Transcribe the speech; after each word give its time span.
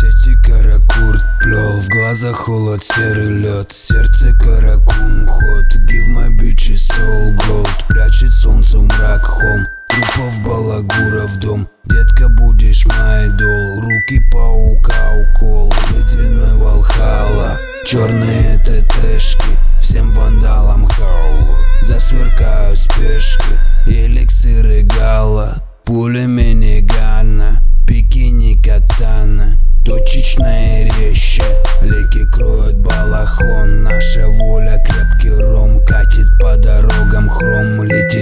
Сети 0.00 0.36
каракурт 0.36 1.24
плел, 1.40 1.80
в 1.80 1.88
глазах 1.88 2.36
холод, 2.36 2.84
серый 2.84 3.30
лед. 3.40 3.72
Сердце 3.72 4.32
каракум, 4.32 5.26
ход, 5.26 5.74
give 5.74 6.06
my 6.06 6.28
bitches 6.28 6.86
soul 6.88 7.34
gold. 7.34 7.68
Прячет 7.88 8.32
солнце 8.32 8.78
мрак 8.78 9.24
холм, 9.24 9.66
трупов 9.88 11.32
в 11.32 11.36
дом. 11.38 11.68
Детка, 11.84 12.28
будешь 12.28 12.86
мой 12.86 13.28
дол, 13.30 13.80
руки 13.80 14.20
паука 14.30 15.14
укол. 15.16 15.74
Ледяной 15.90 16.54
Валхала, 16.58 17.58
черные 17.84 18.56
ТТшки 18.58 19.58
Всем 19.80 20.12
вандалам 20.12 20.86
хау, 20.86 21.56
засверкают 21.82 22.78
спешки. 22.78 23.58
Эликсиры 23.86 24.82
гала, 24.82 25.07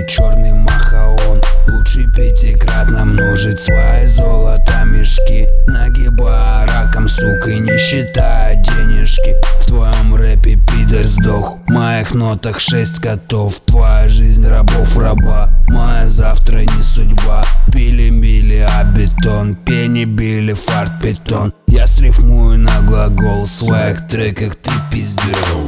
черный 0.07 0.53
махаон. 0.53 1.41
Лучше 1.69 2.07
пятикратно 2.15 3.05
множить 3.05 3.61
Свои 3.61 4.07
золото 4.07 4.85
мешки. 4.85 5.49
Нагибая 5.67 6.67
раком, 6.67 7.09
сука, 7.09 7.55
не 7.55 7.77
считая 7.79 8.57
денежки. 8.57 9.35
В 9.61 9.67
твоем 9.67 10.15
рэпе 10.15 10.57
пидор 10.57 11.05
сдох 11.05 11.59
В 11.67 11.71
моих 11.71 12.15
нотах 12.15 12.61
шесть 12.61 13.01
котов. 13.01 13.61
Твоя 13.67 14.09
жизнь 14.09 14.47
рабов 14.47 14.97
раба 14.97 15.51
Моя 15.69 16.09
завтра 16.09 16.61
не 16.61 16.83
судьба. 16.83 17.45
Пили, 17.73 18.11
били, 18.11 18.67
а 18.69 18.85
бетон 18.85 19.55
Пени 19.55 20.05
били, 20.05 20.53
фарт, 20.53 20.93
питон 21.03 21.53
Я 21.69 21.87
срифмую 21.87 22.59
на 22.59 22.81
глагол 22.83 23.45
В 23.45 23.51
своих 23.51 24.07
треках 24.09 24.57
ты 24.57 24.71
пиздел 24.91 25.67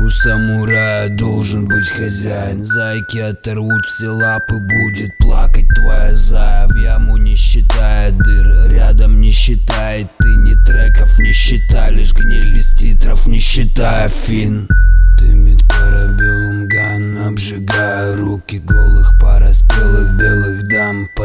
у 0.00 0.10
самурая 0.10 1.08
должен 1.08 1.66
быть 1.66 1.88
хозяин. 1.88 2.64
Зайки 2.64 3.18
оторвут 3.18 3.86
все 3.86 4.08
лапы, 4.08 4.58
будет 4.58 5.16
плакать 5.18 5.68
твоя 5.74 6.14
зая 6.14 6.66
В 6.68 6.74
яму 6.76 7.16
не 7.16 7.34
считая 7.36 8.10
дыр, 8.12 8.68
рядом 8.70 9.20
не 9.20 9.30
считает 9.30 10.08
Ты 10.18 10.28
ни 10.36 10.54
треков 10.54 11.18
не 11.18 11.32
считай, 11.32 11.92
лишь 11.92 12.12
гниль 12.12 12.56
из 12.56 12.70
титров 12.72 13.26
Не 13.26 13.38
считая 13.38 14.08
фин 14.08 14.68
Дымит 15.18 15.66
парабеллум 15.68 16.57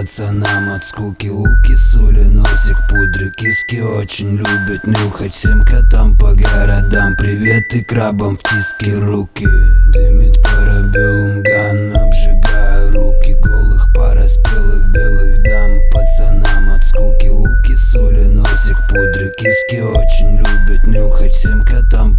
Пацанам 0.03 0.69
от 0.75 0.83
скуки 0.83 1.29
уки, 1.29 1.77
сули, 1.77 2.23
носик, 2.23 2.75
пудры 2.89 3.31
Киски. 3.31 3.79
Очень 3.79 4.35
любят 4.35 4.85
нюхать 4.85 5.33
всем 5.33 5.63
котам 5.63 6.17
по 6.17 6.33
городам. 6.33 7.15
Привет 7.15 7.73
и 7.73 7.81
крабам 7.81 8.37
в 8.37 8.43
тиски 8.43 8.91
руки. 8.93 9.47
Дымит 9.87 10.43
парабеллум 10.43 11.41
ган, 11.41 11.95
обжигая 11.95 12.91
руки. 12.91 13.33
Голых 13.45 13.87
пара 13.95 14.27
спелых 14.27 14.89
белых 14.91 15.41
дам. 15.41 15.71
Пацанам 15.93 16.73
от 16.75 16.83
скуки 16.83 17.29
уки, 17.29 17.73
сули, 17.77 18.25
носик, 18.25 18.75
пудры 18.89 19.31
Киски. 19.37 19.79
Очень 19.79 20.37
любят 20.37 20.85
нюхать 20.85 21.31
всем 21.31 21.63
котам 21.63 22.17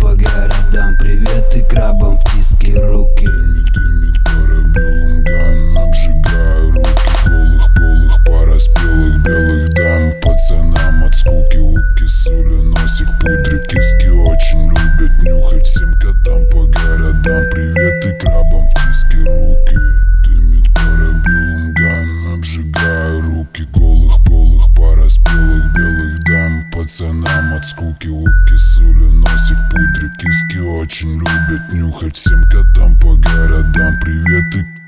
От 27.54 27.64
скуки 27.64 28.08
уки 28.08 28.56
Соли 28.56 29.12
носик 29.12 29.58
пудры 29.70 30.10
Киски. 30.18 30.58
Очень 30.58 31.18
любят 31.18 31.72
нюхать 31.72 32.16
Всем 32.16 32.42
котам 32.48 32.98
по 32.98 33.14
городам. 33.14 34.00
Привет 34.00 34.56
и 34.56 34.83